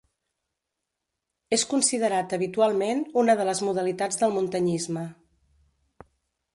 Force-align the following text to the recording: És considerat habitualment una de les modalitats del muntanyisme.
És 1.57 1.65
considerat 1.75 2.35
habitualment 2.39 3.05
una 3.25 3.37
de 3.43 3.47
les 3.51 3.65
modalitats 3.69 4.21
del 4.23 4.35
muntanyisme. 4.41 5.09